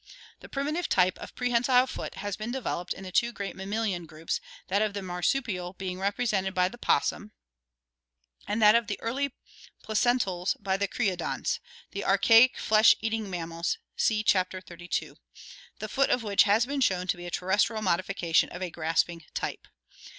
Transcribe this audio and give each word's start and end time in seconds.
The 0.39 0.49
primitive 0.49 0.89
type 0.89 1.19
of 1.19 1.35
prehensile 1.35 1.85
foot 1.85 2.15
has 2.15 2.35
been 2.35 2.49
developed 2.51 2.91
in 2.91 3.03
the 3.03 3.11
two 3.11 3.31
great 3.31 3.55
mammalian 3.55 4.07
groups, 4.07 4.41
that 4.67 4.81
of 4.81 4.95
the 4.95 5.03
marsupial 5.03 5.73
being 5.73 5.99
repre 5.99 6.25
sented 6.27 6.55
by 6.55 6.69
the 6.69 6.77
opossum 6.77 7.33
(Marmosay 8.47 8.47
Fig. 8.47 8.47
46, 8.47 8.47
A), 8.47 8.51
and 8.51 8.61
that 8.63 8.73
of 8.73 8.87
the 8.87 8.99
early 8.99 9.33
placentals 9.83 10.55
by 10.59 10.75
the 10.75 10.87
creodonts, 10.87 11.59
the 11.91 12.03
archaic 12.03 12.57
flesh 12.57 12.95
eating 13.01 13.29
mammals 13.29 13.77
(see 13.95 14.23
Chapter 14.23 14.59
XXXII), 14.59 15.13
the 15.77 15.87
foot 15.87 16.09
of 16.09 16.23
which 16.23 16.43
has 16.49 16.65
been 16.65 16.81
shown 16.81 17.05
to 17.05 17.15
be 17.17 17.27
a 17.27 17.29
terres 17.29 17.61
trial 17.65 17.83
modification 17.83 18.49
of 18.49 18.63
a 18.63 18.71
grasping 18.71 19.23
type. 19.35 19.67